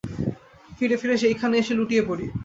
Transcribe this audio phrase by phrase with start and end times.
[0.77, 2.25] ফিরে ফিরে সেইখানে এসে লুটিয়ে পড়ি।